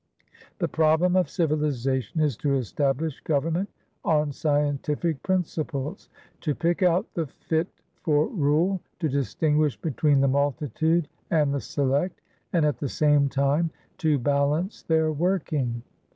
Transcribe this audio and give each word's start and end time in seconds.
The 0.57 0.67
problem 0.67 1.15
of 1.15 1.29
civilisation 1.29 2.21
is 2.21 2.35
to 2.37 2.55
establish 2.55 3.19
government 3.21 3.69
on 4.03 4.31
scientific 4.31 5.21
principlesto 5.21 6.57
pick 6.57 6.81
out 6.81 7.13
the 7.13 7.27
fit 7.27 7.67
for 8.01 8.27
ruleto 8.29 8.79
distinguish 9.01 9.79
between 9.79 10.19
the 10.21 10.27
Multitude 10.27 11.07
and 11.29 11.53
the 11.53 11.61
Select, 11.61 12.19
and 12.51 12.65
at 12.65 12.79
the 12.79 12.89
same 12.89 13.29
time 13.29 13.69
to 13.99 14.17
balance 14.17 14.81
their 14.81 15.11
working. 15.11 15.83